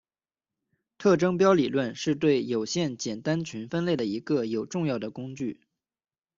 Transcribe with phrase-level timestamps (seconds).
[0.97, 5.61] 特征标理论是对有限简单群分类的一个有重要的工具。